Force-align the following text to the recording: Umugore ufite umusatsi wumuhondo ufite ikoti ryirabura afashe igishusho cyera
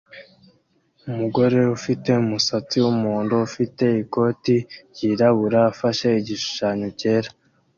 Umugore 1.09 1.59
ufite 1.77 2.09
umusatsi 2.23 2.75
wumuhondo 2.83 3.35
ufite 3.47 3.85
ikoti 4.03 4.55
ryirabura 4.91 5.59
afashe 5.71 6.07
igishusho 6.19 6.65
cyera 6.99 7.29